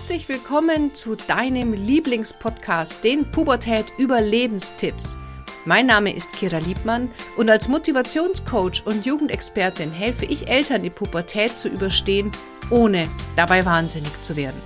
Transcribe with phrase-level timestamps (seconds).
[0.00, 5.18] Herzlich willkommen zu deinem Lieblingspodcast, den Pubertät Überlebenstipps.
[5.66, 11.58] Mein Name ist Kira Liebmann und als Motivationscoach und Jugendexpertin helfe ich Eltern, die Pubertät
[11.58, 12.32] zu überstehen,
[12.70, 13.06] ohne
[13.36, 14.58] dabei wahnsinnig zu werden.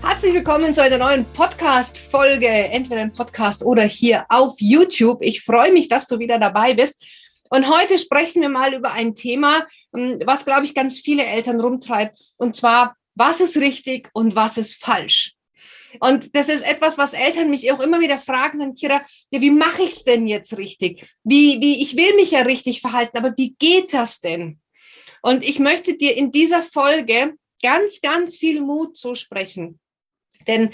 [0.00, 5.18] Herzlich willkommen zu einer neuen Podcast-Folge, entweder im Podcast oder hier auf YouTube.
[5.22, 7.04] Ich freue mich, dass du wieder dabei bist.
[7.50, 11.60] Und heute sprechen wir mal über ein Thema, hm, was, glaube ich, ganz viele Eltern
[11.60, 15.34] rumtreibt, und zwar was ist richtig und was ist falsch.
[16.00, 19.50] Und das ist etwas, was Eltern mich auch immer wieder fragen, sagen, Kira, ja, wie
[19.50, 21.04] mache ich es denn jetzt richtig?
[21.24, 24.60] Wie, wie, ich will mich ja richtig verhalten, aber wie geht das denn?
[25.22, 29.80] Und ich möchte dir in dieser Folge ganz, ganz viel Mut zusprechen.
[30.46, 30.70] Denn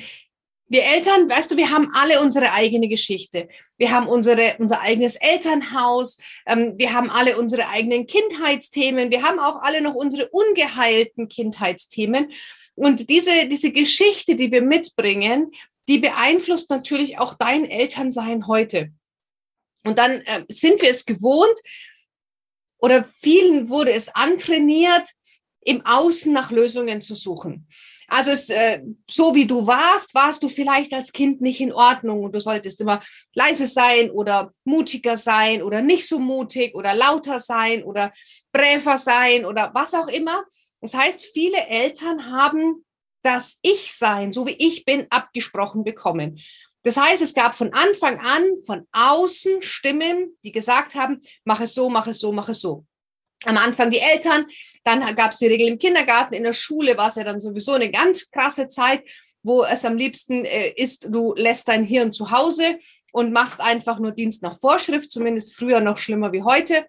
[0.75, 3.49] wir Eltern, weißt du, wir haben alle unsere eigene Geschichte.
[3.79, 6.19] Wir haben unsere, unser eigenes Elternhaus.
[6.47, 9.13] Ähm, wir haben alle unsere eigenen Kindheitsthemen.
[9.13, 12.33] Wir haben auch alle noch unsere ungeheilten Kindheitsthemen.
[12.75, 15.53] Und diese, diese Geschichte, die wir mitbringen,
[15.87, 18.91] die beeinflusst natürlich auch dein Elternsein heute.
[19.87, 21.57] Und dann äh, sind wir es gewohnt
[22.79, 25.09] oder vielen wurde es antrainiert,
[25.61, 27.69] im Außen nach Lösungen zu suchen.
[28.09, 32.23] Also es, äh, so wie du warst, warst du vielleicht als Kind nicht in Ordnung
[32.25, 33.01] und du solltest immer
[33.35, 38.13] leise sein oder mutiger sein oder nicht so mutig oder lauter sein oder
[38.53, 40.45] bräver sein oder was auch immer.
[40.81, 42.85] Das heißt, viele Eltern haben
[43.23, 46.39] das Ich-Sein, so wie ich bin, abgesprochen bekommen.
[46.83, 51.73] Das heißt, es gab von Anfang an von außen Stimmen, die gesagt haben, mach es
[51.73, 52.85] so, mach es so, mach es so
[53.47, 54.47] am Anfang die Eltern,
[54.85, 57.73] dann gab es die Regel im Kindergarten, in der Schule war es ja dann sowieso
[57.73, 59.03] eine ganz krasse Zeit,
[59.43, 62.79] wo es am liebsten äh, ist, du lässt dein Hirn zu Hause
[63.13, 66.87] und machst einfach nur Dienst nach Vorschrift, zumindest früher noch schlimmer wie heute,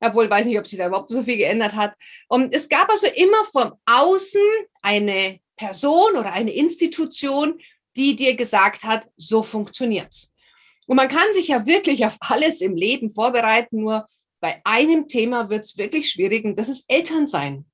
[0.00, 1.94] obwohl weiß nicht, ob sich da überhaupt so viel geändert hat.
[2.28, 4.42] Und es gab also immer von außen
[4.82, 7.58] eine Person oder eine Institution,
[7.96, 10.32] die dir gesagt hat, so funktioniert's.
[10.86, 14.06] Und man kann sich ja wirklich auf alles im Leben vorbereiten, nur
[14.44, 17.64] bei einem Thema wird es wirklich schwierig und das ist Elternsein.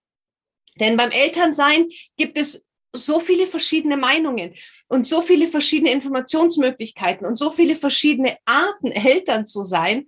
[0.78, 4.54] Denn beim Elternsein gibt es so viele verschiedene Meinungen
[4.86, 10.06] und so viele verschiedene Informationsmöglichkeiten und so viele verschiedene Arten, Eltern zu sein.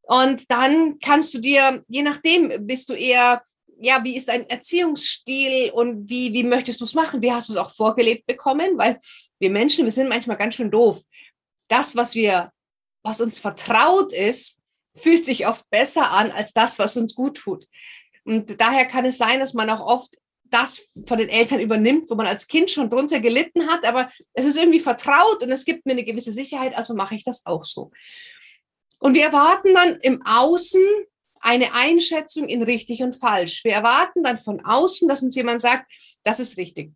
[0.00, 3.42] Und dann kannst du dir, je nachdem, bist du eher,
[3.78, 7.20] ja, wie ist dein Erziehungsstil und wie, wie möchtest du es machen?
[7.20, 8.78] Wie hast du es auch vorgelebt bekommen?
[8.78, 8.98] Weil
[9.40, 11.02] wir Menschen, wir sind manchmal ganz schön doof.
[11.68, 12.50] Das, was wir,
[13.02, 14.61] was uns vertraut ist,
[14.94, 17.66] fühlt sich oft besser an als das, was uns gut tut.
[18.24, 22.14] Und daher kann es sein, dass man auch oft das von den Eltern übernimmt, wo
[22.14, 25.86] man als Kind schon drunter gelitten hat, aber es ist irgendwie vertraut und es gibt
[25.86, 27.90] mir eine gewisse Sicherheit, also mache ich das auch so.
[28.98, 30.82] Und wir erwarten dann im Außen
[31.40, 33.64] eine Einschätzung in richtig und falsch.
[33.64, 35.90] Wir erwarten dann von außen, dass uns jemand sagt,
[36.22, 36.92] das ist richtig.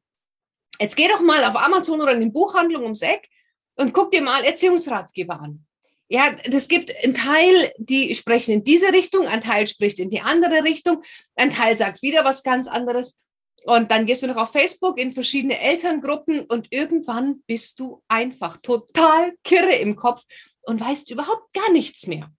[0.78, 3.28] Jetzt geh doch mal auf Amazon oder in die Buchhandlung ums Eck
[3.76, 5.65] und guck dir mal Erziehungsratgeber an
[6.08, 10.20] ja, es gibt einen Teil, die sprechen in diese Richtung, ein Teil spricht in die
[10.20, 11.02] andere Richtung,
[11.34, 13.18] ein Teil sagt wieder was ganz anderes.
[13.64, 18.58] Und dann gehst du noch auf Facebook in verschiedene Elterngruppen und irgendwann bist du einfach
[18.58, 20.22] total kirre im Kopf
[20.62, 22.30] und weißt überhaupt gar nichts mehr.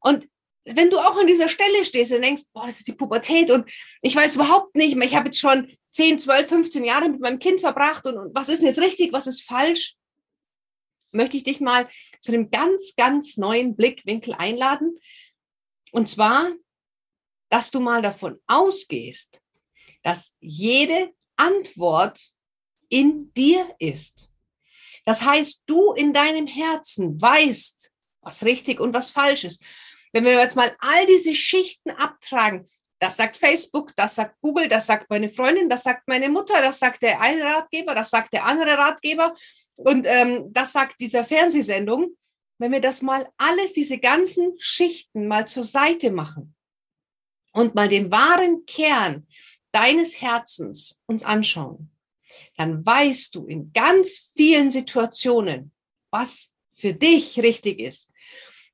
[0.00, 0.28] Und
[0.64, 3.68] wenn du auch an dieser Stelle stehst und denkst, boah, das ist die Pubertät und
[4.00, 7.40] ich weiß überhaupt nicht mehr, ich habe jetzt schon 10, 12, 15 Jahre mit meinem
[7.40, 9.96] Kind verbracht und, und was ist denn jetzt richtig, was ist falsch?
[11.12, 11.88] Möchte ich dich mal
[12.20, 14.98] zu einem ganz, ganz neuen Blickwinkel einladen.
[15.92, 16.52] Und zwar,
[17.50, 19.40] dass du mal davon ausgehst,
[20.02, 22.32] dass jede Antwort
[22.88, 24.30] in dir ist.
[25.04, 27.90] Das heißt, du in deinem Herzen weißt,
[28.20, 29.62] was richtig und was falsch ist.
[30.12, 32.68] Wenn wir jetzt mal all diese Schichten abtragen,
[33.00, 36.78] das sagt Facebook, das sagt Google, das sagt meine Freundin, das sagt meine Mutter, das
[36.78, 39.34] sagt der eine Ratgeber, das sagt der andere Ratgeber
[39.84, 42.16] und ähm, das sagt dieser Fernsehsendung,
[42.58, 46.54] wenn wir das mal alles, diese ganzen Schichten mal zur Seite machen
[47.52, 49.26] und mal den wahren Kern
[49.72, 51.90] deines Herzens uns anschauen,
[52.56, 55.72] dann weißt du in ganz vielen Situationen,
[56.10, 58.10] was für dich richtig ist.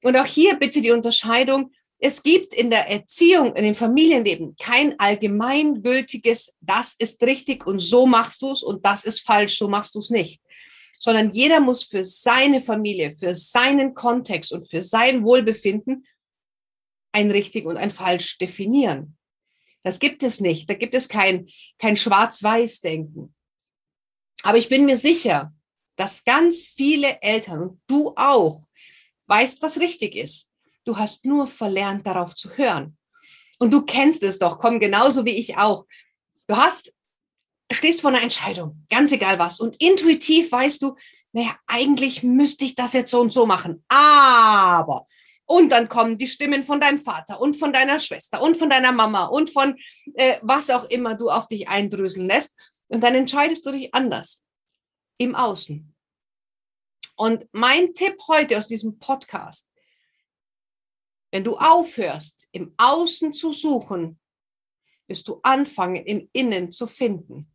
[0.02, 5.00] Und auch hier bitte die Unterscheidung, es gibt in der Erziehung, in dem Familienleben kein
[5.00, 9.94] allgemeingültiges, das ist richtig und so machst du es und das ist falsch, so machst
[9.94, 10.40] du es nicht
[10.98, 16.06] sondern jeder muss für seine Familie, für seinen Kontext und für sein Wohlbefinden
[17.12, 19.16] ein richtig und ein falsch definieren.
[19.82, 20.68] Das gibt es nicht.
[20.68, 21.48] Da gibt es kein,
[21.78, 23.34] kein Schwarz-Weiß-Denken.
[24.42, 25.52] Aber ich bin mir sicher,
[25.96, 28.62] dass ganz viele Eltern und du auch
[29.26, 30.50] weißt, was richtig ist.
[30.84, 32.96] Du hast nur verlernt, darauf zu hören.
[33.58, 35.86] Und du kennst es doch, komm, genauso wie ich auch.
[36.46, 36.92] Du hast
[37.70, 39.60] stehst vor einer Entscheidung, ganz egal was.
[39.60, 40.96] Und intuitiv weißt du,
[41.32, 43.84] naja, eigentlich müsste ich das jetzt so und so machen.
[43.88, 45.06] Aber.
[45.44, 48.92] Und dann kommen die Stimmen von deinem Vater und von deiner Schwester und von deiner
[48.92, 49.78] Mama und von
[50.14, 52.54] äh, was auch immer du auf dich eindröseln lässt.
[52.88, 54.42] Und dann entscheidest du dich anders
[55.18, 55.94] im Außen.
[57.16, 59.70] Und mein Tipp heute aus diesem Podcast,
[61.32, 64.18] wenn du aufhörst, im Außen zu suchen,
[65.08, 67.50] wirst du anfangen, im Innen zu finden.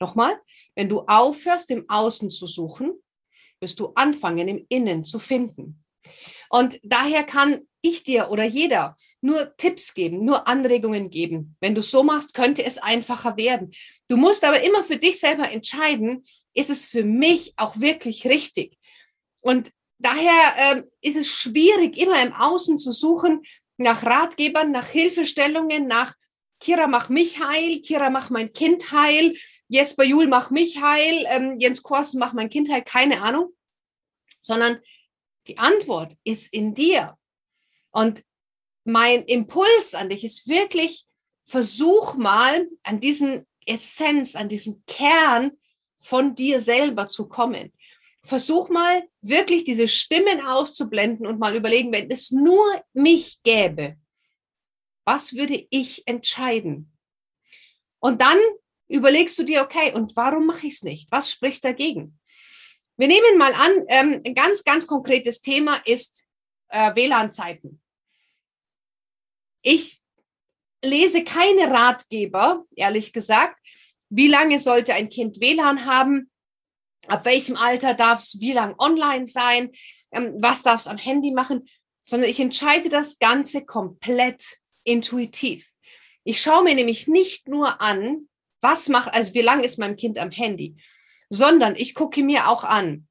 [0.00, 0.38] Nochmal,
[0.74, 2.92] wenn du aufhörst, im Außen zu suchen,
[3.60, 5.82] wirst du anfangen, im Innen zu finden.
[6.50, 11.56] Und daher kann ich dir oder jeder nur Tipps geben, nur Anregungen geben.
[11.60, 13.72] Wenn du so machst, könnte es einfacher werden.
[14.08, 18.78] Du musst aber immer für dich selber entscheiden, ist es für mich auch wirklich richtig?
[19.40, 23.42] Und daher äh, ist es schwierig, immer im Außen zu suchen
[23.76, 26.14] nach Ratgebern, nach Hilfestellungen, nach
[26.60, 29.36] Kira, mach mich heil, Kira, mach mein Kind heil,
[29.68, 33.52] Jesper Juhl, mach mich heil, ähm, Jens Korsen, mach mein Kind heil, keine Ahnung,
[34.40, 34.80] sondern
[35.48, 37.16] die Antwort ist in dir.
[37.90, 38.24] Und
[38.84, 41.06] mein Impuls an dich ist wirklich,
[41.42, 45.52] versuch mal an diesen Essenz, an diesen Kern
[45.98, 47.72] von dir selber zu kommen.
[48.22, 53.96] Versuch mal wirklich diese Stimmen auszublenden und mal überlegen, wenn es nur mich gäbe,
[55.04, 56.92] was würde ich entscheiden?
[58.00, 58.38] Und dann
[58.88, 61.08] überlegst du dir, okay, und warum mache ich es nicht?
[61.10, 62.18] Was spricht dagegen?
[62.96, 66.24] Wir nehmen mal an, ähm, ein ganz, ganz konkretes Thema ist
[66.68, 67.80] äh, WLAN-Zeiten.
[69.62, 70.00] Ich
[70.84, 73.58] lese keine Ratgeber, ehrlich gesagt.
[74.08, 76.30] Wie lange sollte ein Kind WLAN haben?
[77.08, 79.72] Ab welchem Alter darf es wie lange online sein?
[80.12, 81.68] Ähm, was darf es am Handy machen?
[82.04, 85.68] Sondern ich entscheide das Ganze komplett intuitiv.
[86.24, 88.28] Ich schaue mir nämlich nicht nur an,
[88.66, 90.74] was macht, also wie lange ist mein Kind am Handy,
[91.30, 93.06] sondern ich gucke mir auch an,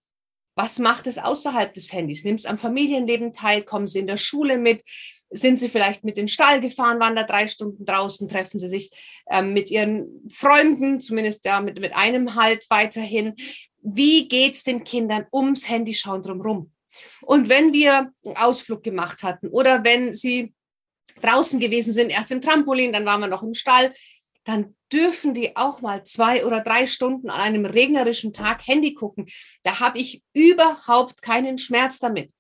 [0.58, 2.26] was macht es außerhalb des Handys?
[2.26, 3.64] Nimmt es am Familienleben teil?
[3.64, 4.84] Kommen sie in der Schule mit?
[5.30, 8.68] Sind sie vielleicht mit in den Stall gefahren, waren da drei Stunden draußen, treffen sie
[8.68, 8.92] sich
[9.30, 13.36] ähm, mit ihren Freunden, zumindest ja mit, mit einem halt weiterhin.
[13.82, 16.72] Wie geht es den Kindern ums Handy schauen drumherum?
[17.22, 20.54] Und wenn wir einen Ausflug gemacht hatten oder wenn sie
[21.22, 23.94] draußen gewesen sind, erst im Trampolin, dann waren wir noch im Stall,
[24.46, 29.28] dann dürfen die auch mal zwei oder drei Stunden an einem regnerischen Tag Handy gucken.
[29.64, 32.32] Da habe ich überhaupt keinen Schmerz damit,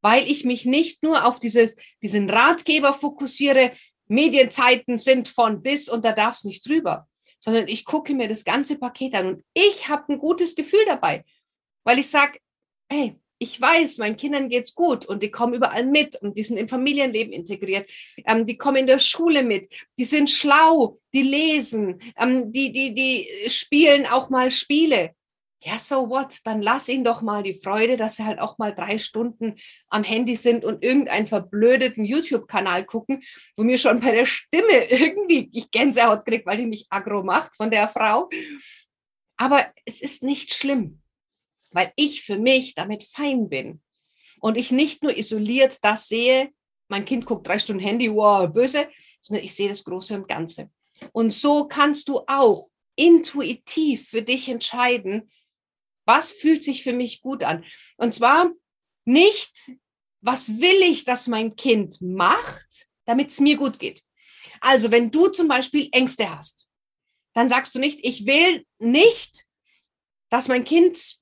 [0.00, 3.72] weil ich mich nicht nur auf dieses, diesen Ratgeber fokussiere,
[4.08, 7.06] Medienzeiten sind von bis und da darf es nicht drüber,
[7.38, 11.24] sondern ich gucke mir das ganze Paket an und ich habe ein gutes Gefühl dabei,
[11.84, 12.38] weil ich sage,
[12.90, 16.56] hey, ich weiß, meinen Kindern geht's gut und die kommen überall mit und die sind
[16.56, 17.88] im Familienleben integriert.
[18.26, 19.68] Ähm, die kommen in der Schule mit.
[19.98, 25.14] Die sind schlau, die lesen, ähm, die, die, die spielen auch mal Spiele.
[25.62, 26.38] Ja, so what?
[26.44, 29.56] Dann lass ihnen doch mal die Freude, dass sie halt auch mal drei Stunden
[29.88, 33.22] am Handy sind und irgendeinen verblödeten YouTube-Kanal gucken,
[33.56, 37.56] wo mir schon bei der Stimme irgendwie ich Gänsehaut kriege, weil die mich aggro macht
[37.56, 38.30] von der Frau.
[39.38, 41.02] Aber es ist nicht schlimm
[41.70, 43.80] weil ich für mich damit fein bin
[44.40, 46.50] und ich nicht nur isoliert das sehe,
[46.88, 48.88] mein Kind guckt drei Stunden Handy, wow, böse,
[49.22, 50.70] sondern ich sehe das Große und Ganze.
[51.12, 55.30] Und so kannst du auch intuitiv für dich entscheiden,
[56.06, 57.64] was fühlt sich für mich gut an.
[57.96, 58.52] Und zwar
[59.04, 59.72] nicht,
[60.20, 64.02] was will ich, dass mein Kind macht, damit es mir gut geht.
[64.60, 66.66] Also wenn du zum Beispiel Ängste hast,
[67.34, 69.44] dann sagst du nicht, ich will nicht,
[70.30, 71.18] dass mein Kind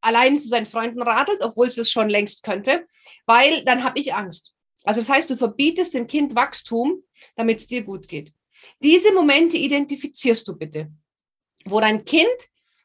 [0.00, 2.86] alleine zu seinen Freunden radelt, obwohl es es schon längst könnte,
[3.26, 4.54] weil dann habe ich Angst.
[4.84, 7.02] Also das heißt, du verbietest dem Kind Wachstum,
[7.36, 8.32] damit es dir gut geht.
[8.82, 10.90] Diese Momente identifizierst du bitte,
[11.66, 12.28] wo dein Kind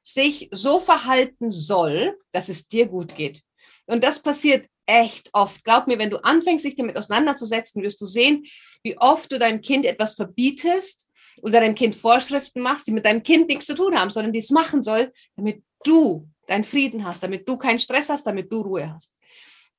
[0.03, 3.41] sich so verhalten soll, dass es dir gut geht.
[3.88, 5.63] Und das passiert echt oft.
[5.63, 8.45] Glaub mir, wenn du anfängst, dich damit auseinanderzusetzen, wirst du sehen,
[8.84, 11.10] wie oft du deinem Kind etwas verbietest
[11.41, 14.39] oder deinem Kind Vorschriften machst, die mit deinem Kind nichts zu tun haben, sondern die
[14.39, 18.61] es machen soll, damit du deinen Frieden hast, damit du keinen Stress hast, damit du
[18.61, 19.15] Ruhe hast.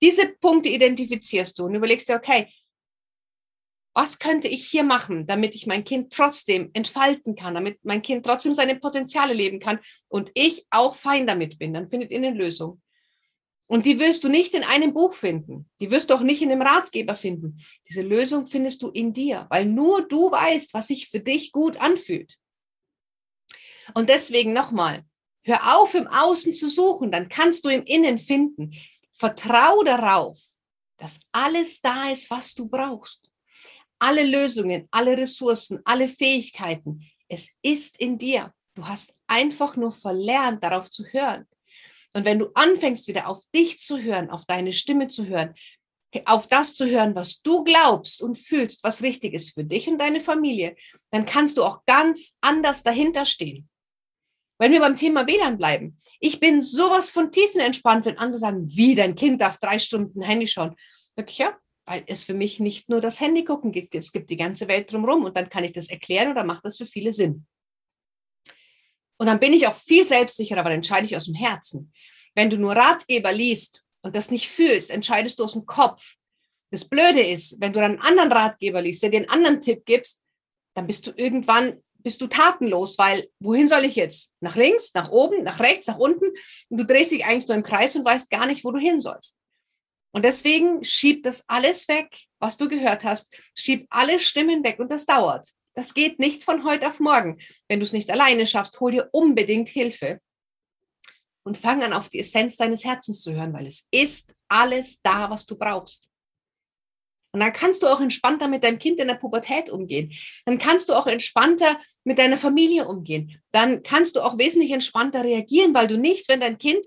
[0.02, 2.48] Diese Punkte identifizierst du und überlegst dir, okay,
[3.94, 8.26] was könnte ich hier machen, damit ich mein Kind trotzdem entfalten kann, damit mein Kind
[8.26, 11.72] trotzdem seine Potenziale leben kann und ich auch fein damit bin.
[11.72, 12.82] Dann findet ihr eine Lösung.
[13.68, 15.68] Und die wirst du nicht in einem Buch finden.
[15.80, 17.56] Die wirst du auch nicht in einem Ratgeber finden.
[17.88, 21.80] Diese Lösung findest du in dir, weil nur du weißt, was sich für dich gut
[21.80, 22.36] anfühlt.
[23.94, 25.04] Und deswegen nochmal,
[25.46, 28.74] Hör auf, im Außen zu suchen, dann kannst du im Innen finden.
[29.12, 30.40] Vertrau darauf,
[30.96, 33.30] dass alles da ist, was du brauchst.
[34.00, 38.52] Alle Lösungen, alle Ressourcen, alle Fähigkeiten Es ist in dir.
[38.74, 41.46] Du hast einfach nur verlernt, darauf zu hören.
[42.12, 45.54] Und wenn du anfängst, wieder auf dich zu hören, auf deine Stimme zu hören,
[46.24, 49.98] auf das zu hören, was du glaubst und fühlst, was richtig ist für dich und
[49.98, 50.74] deine Familie,
[51.10, 53.68] dann kannst du auch ganz anders dahinter stehen.
[54.58, 58.94] Wenn wir beim Thema WLAN bleiben, ich bin sowas von tiefenentspannt, wenn andere sagen, wie
[58.94, 60.74] dein Kind darf drei Stunden Handy schauen.
[61.14, 64.30] Sag ich, ja, weil es für mich nicht nur das Handy gucken gibt, es gibt
[64.30, 67.12] die ganze Welt drumherum und dann kann ich das erklären oder macht das für viele
[67.12, 67.46] Sinn.
[69.18, 71.92] Und dann bin ich auch viel selbstsicherer, weil entscheide ich aus dem Herzen.
[72.34, 76.16] Wenn du nur Ratgeber liest und das nicht fühlst, entscheidest du aus dem Kopf.
[76.70, 79.86] Das Blöde ist, wenn du dann einen anderen Ratgeber liest, der dir einen anderen Tipp
[79.86, 80.22] gibst,
[80.74, 84.32] dann bist du irgendwann bist du tatenlos, weil wohin soll ich jetzt?
[84.40, 86.26] Nach links, nach oben, nach rechts, nach unten?
[86.68, 89.00] Und du drehst dich eigentlich nur im Kreis und weißt gar nicht, wo du hin
[89.00, 89.36] sollst.
[90.12, 93.34] Und deswegen schieb das alles weg, was du gehört hast.
[93.54, 95.48] Schieb alle Stimmen weg und das dauert.
[95.74, 97.38] Das geht nicht von heute auf morgen.
[97.68, 100.20] Wenn du es nicht alleine schaffst, hol dir unbedingt Hilfe
[101.44, 105.28] und fang an, auf die Essenz deines Herzens zu hören, weil es ist alles da,
[105.28, 106.08] was du brauchst.
[107.36, 110.10] Und dann kannst du auch entspannter mit deinem Kind in der Pubertät umgehen.
[110.46, 113.38] Dann kannst du auch entspannter mit deiner Familie umgehen.
[113.52, 116.82] Dann kannst du auch wesentlich entspannter reagieren, weil du nicht, wenn dein Kind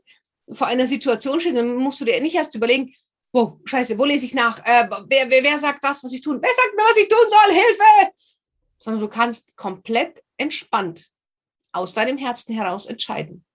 [0.52, 2.96] vor einer Situation steht, dann musst du dir nicht erst überlegen,
[3.32, 4.58] oh, scheiße, wo lese ich nach?
[4.66, 6.40] Äh, wer, wer, wer sagt das, was ich tun?
[6.42, 7.54] Wer sagt mir, was ich tun soll?
[7.54, 8.12] Hilfe!
[8.80, 11.12] Sondern du kannst komplett entspannt
[11.74, 13.46] aus deinem Herzen heraus entscheiden.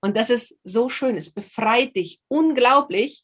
[0.00, 1.18] Und das ist so schön.
[1.18, 3.22] Es befreit dich unglaublich.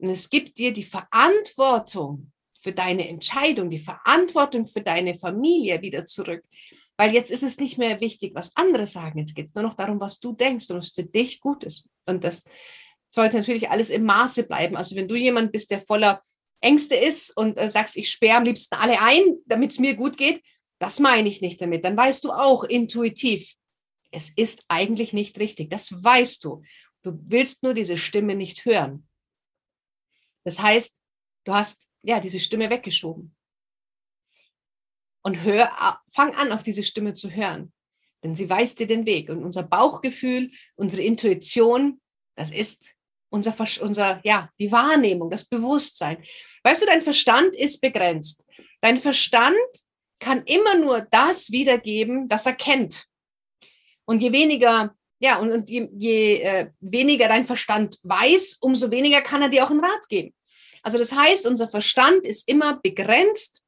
[0.00, 6.06] Und es gibt dir die Verantwortung für deine Entscheidung, die Verantwortung für deine Familie wieder
[6.06, 6.44] zurück.
[6.96, 9.18] Weil jetzt ist es nicht mehr wichtig, was andere sagen.
[9.18, 11.88] Jetzt geht es nur noch darum, was du denkst und was für dich gut ist.
[12.06, 12.44] Und das
[13.08, 14.76] sollte natürlich alles im Maße bleiben.
[14.76, 16.22] Also wenn du jemand bist, der voller
[16.60, 20.16] Ängste ist und äh, sagst, ich sperre am liebsten alle ein, damit es mir gut
[20.16, 20.42] geht,
[20.78, 21.84] das meine ich nicht damit.
[21.84, 23.54] Dann weißt du auch intuitiv,
[24.10, 25.70] es ist eigentlich nicht richtig.
[25.70, 26.62] Das weißt du.
[27.02, 29.08] Du willst nur diese Stimme nicht hören.
[30.44, 31.00] Das heißt,
[31.44, 33.34] du hast ja diese Stimme weggeschoben.
[35.22, 35.70] Und hör,
[36.12, 37.72] fang an, auf diese Stimme zu hören.
[38.22, 39.28] Denn sie weist dir den Weg.
[39.28, 42.00] Und unser Bauchgefühl, unsere Intuition,
[42.36, 42.94] das ist
[43.30, 46.22] unser, unser, ja, die Wahrnehmung, das Bewusstsein.
[46.64, 48.44] Weißt du, dein Verstand ist begrenzt.
[48.80, 49.56] Dein Verstand
[50.20, 53.06] kann immer nur das wiedergeben, was er kennt.
[54.04, 59.20] Und je weniger, ja, und, und je, je äh, weniger dein Verstand weiß, umso weniger
[59.20, 60.34] kann er dir auch einen Rat geben.
[60.82, 63.60] Also das heißt, unser Verstand ist immer begrenzt.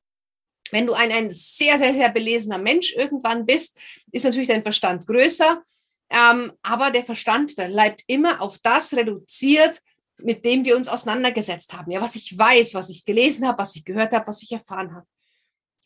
[0.71, 3.79] Wenn du ein, ein sehr, sehr, sehr belesener Mensch irgendwann bist,
[4.13, 5.63] ist natürlich dein Verstand größer.
[6.09, 9.83] Ähm, aber der Verstand bleibt immer auf das reduziert,
[10.23, 11.91] mit dem wir uns auseinandergesetzt haben.
[11.91, 14.95] Ja, was ich weiß, was ich gelesen habe, was ich gehört habe, was ich erfahren
[14.95, 15.07] habe.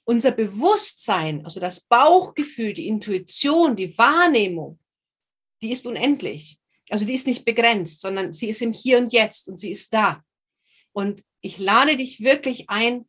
[0.04, 4.78] Unser Bewusstsein, also das Bauchgefühl, die Intuition, die Wahrnehmung,
[5.62, 6.58] die ist unendlich.
[6.88, 9.92] Also die ist nicht begrenzt, sondern sie ist im Hier und Jetzt und sie ist
[9.92, 10.22] da.
[10.92, 13.06] Und ich lade dich wirklich ein,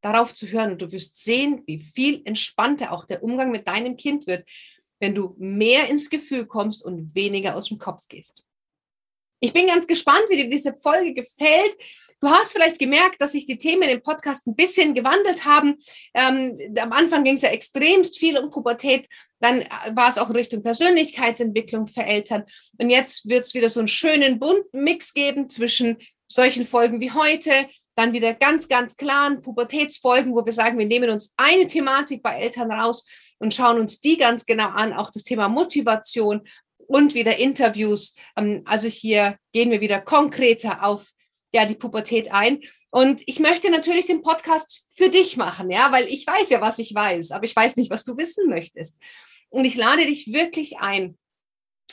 [0.00, 0.72] darauf zu hören.
[0.72, 4.48] Und du wirst sehen, wie viel entspannter auch der Umgang mit deinem Kind wird,
[5.00, 8.45] wenn du mehr ins Gefühl kommst und weniger aus dem Kopf gehst.
[9.46, 11.76] Ich bin ganz gespannt, wie dir diese Folge gefällt.
[12.20, 15.76] Du hast vielleicht gemerkt, dass sich die Themen im Podcast ein bisschen gewandelt haben.
[16.14, 19.06] Ähm, am Anfang ging es ja extremst viel um Pubertät.
[19.38, 22.42] Dann äh, war es auch Richtung Persönlichkeitsentwicklung für Eltern.
[22.80, 27.12] Und jetzt wird es wieder so einen schönen bunten Mix geben zwischen solchen Folgen wie
[27.12, 27.52] heute,
[27.94, 32.40] dann wieder ganz, ganz klaren Pubertätsfolgen, wo wir sagen, wir nehmen uns eine Thematik bei
[32.40, 33.06] Eltern raus
[33.38, 36.42] und schauen uns die ganz genau an, auch das Thema Motivation
[36.88, 38.14] und wieder Interviews.
[38.36, 41.06] Ähm, also hier gehen wir wieder konkreter auf
[41.52, 42.60] ja, die Pubertät ein.
[42.90, 46.78] Und ich möchte natürlich den Podcast für dich machen, ja, weil ich weiß ja, was
[46.78, 48.98] ich weiß, aber ich weiß nicht, was du wissen möchtest.
[49.48, 51.16] Und ich lade dich wirklich ein.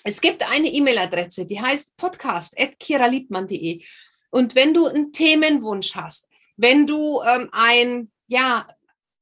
[0.04, 3.84] Es gibt eine E-Mail-Adresse, die heißt podcast.kiraliebmann.de.
[4.32, 8.68] Und wenn du einen Themenwunsch hast, wenn du ähm, ein, ja,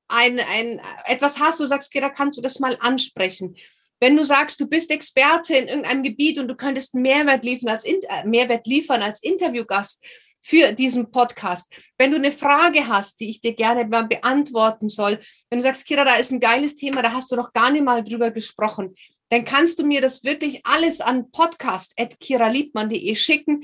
[0.08, 3.56] ein, ein, etwas hast, du sagst, Kira, kannst du das mal ansprechen?
[4.02, 7.86] Wenn du sagst, du bist Experte in irgendeinem Gebiet und du könntest Mehrwert liefern als,
[7.86, 10.04] äh, Mehrwert liefern als Interviewgast
[10.42, 11.72] für diesen Podcast.
[12.00, 15.86] Wenn du eine Frage hast, die ich dir gerne mal beantworten soll, wenn du sagst,
[15.86, 18.96] Kira, da ist ein geiles Thema, da hast du noch gar nicht mal drüber gesprochen,
[19.30, 23.64] dann kannst du mir das wirklich alles an podcast.kiraliebmann.de schicken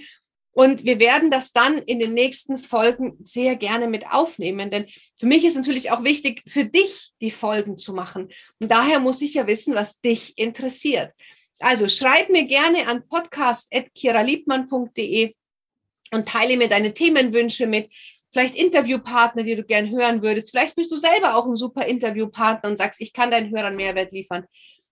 [0.57, 5.27] und wir werden das dann in den nächsten Folgen sehr gerne mit aufnehmen, denn für
[5.27, 8.29] mich ist natürlich auch wichtig, für dich die Folgen zu machen.
[8.59, 11.13] Und daher muss ich ja wissen, was dich interessiert.
[11.59, 15.35] Also schreib mir gerne an podcast.kiraliebmann.de
[16.15, 17.91] und teile mir deine Themenwünsche mit.
[18.33, 20.49] vielleicht Interviewpartner, die du gern hören würdest.
[20.49, 24.11] Vielleicht bist du selber auch ein super Interviewpartner und sagst, ich kann deinen Hörern Mehrwert
[24.11, 24.47] liefern.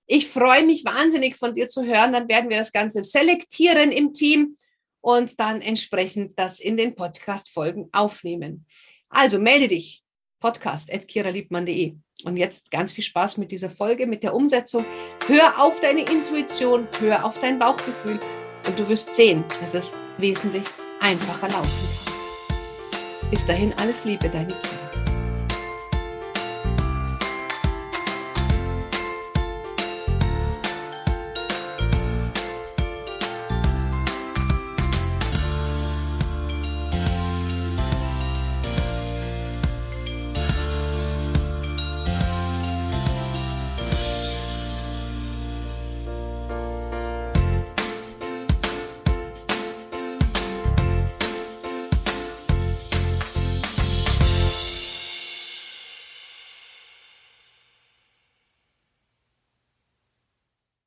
[0.05, 2.13] Ich freue mich wahnsinnig von dir zu hören.
[2.13, 4.57] Dann werden wir das Ganze selektieren im Team
[5.05, 8.65] und dann entsprechend das in den Podcast-Folgen aufnehmen.
[9.07, 10.03] Also melde dich,
[10.39, 11.93] podcast.kiraliebmann.de.
[12.23, 14.83] Und jetzt ganz viel Spaß mit dieser Folge, mit der Umsetzung.
[15.27, 18.19] Hör auf deine Intuition, hör auf dein Bauchgefühl
[18.65, 20.65] und du wirst sehen, dass es wesentlich
[21.01, 23.29] einfacher laufen kann.
[23.29, 24.84] Bis dahin alles Liebe, deine Kira.